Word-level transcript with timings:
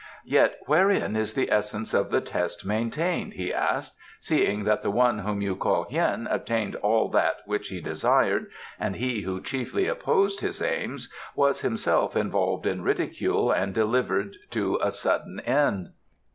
"Yet 0.25 0.57
wherein 0.65 1.15
is 1.15 1.35
the 1.35 1.51
essence 1.51 1.93
of 1.93 2.09
the 2.09 2.21
test 2.21 2.65
maintained," 2.65 3.33
he 3.33 3.53
asked, 3.53 3.93
"seeing 4.19 4.63
that 4.63 4.81
the 4.81 4.89
one 4.89 5.19
whom 5.19 5.43
you 5.43 5.55
call 5.55 5.83
Hien 5.83 6.25
obtained 6.31 6.75
all 6.77 7.07
that 7.09 7.41
which 7.45 7.67
he 7.67 7.79
desired 7.79 8.47
and 8.79 8.95
he 8.95 9.21
who 9.21 9.39
chiefly 9.39 9.87
opposed 9.87 10.39
his 10.39 10.59
aims 10.59 11.07
was 11.35 11.61
himself 11.61 12.15
involved 12.15 12.65
in 12.65 12.81
ridicule 12.81 13.51
and 13.51 13.75
delivered 13.75 14.37
to 14.49 14.79
a 14.81 14.89
sudden 14.91 15.39
end?" 15.41 15.91